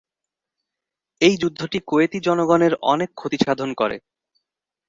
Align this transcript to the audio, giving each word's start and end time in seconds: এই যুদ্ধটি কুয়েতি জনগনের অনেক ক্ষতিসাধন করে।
এই 1.21 1.35
যুদ্ধটি 1.37 1.79
কুয়েতি 1.87 2.19
জনগনের 2.19 2.73
অনেক 2.83 3.09
ক্ষতিসাধন 3.15 3.69
করে। 3.73 3.97